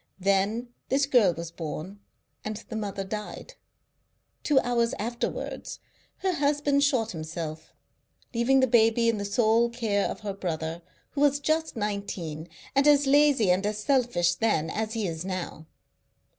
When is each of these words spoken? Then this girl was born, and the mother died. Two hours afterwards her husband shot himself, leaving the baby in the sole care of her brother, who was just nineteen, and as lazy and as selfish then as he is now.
Then 0.19 0.69
this 0.89 1.05
girl 1.05 1.31
was 1.35 1.51
born, 1.51 1.99
and 2.43 2.57
the 2.69 2.75
mother 2.75 3.03
died. 3.03 3.53
Two 4.41 4.59
hours 4.61 4.95
afterwards 4.97 5.77
her 6.23 6.33
husband 6.33 6.83
shot 6.83 7.11
himself, 7.11 7.71
leaving 8.33 8.61
the 8.61 8.65
baby 8.65 9.09
in 9.09 9.19
the 9.19 9.25
sole 9.25 9.69
care 9.69 10.09
of 10.09 10.21
her 10.21 10.33
brother, 10.33 10.81
who 11.11 11.21
was 11.21 11.39
just 11.39 11.75
nineteen, 11.75 12.47
and 12.75 12.87
as 12.87 13.05
lazy 13.05 13.51
and 13.51 13.63
as 13.63 13.77
selfish 13.77 14.33
then 14.33 14.71
as 14.71 14.93
he 14.93 15.05
is 15.07 15.23
now. 15.23 15.67